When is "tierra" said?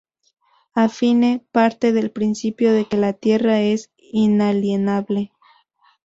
3.13-3.59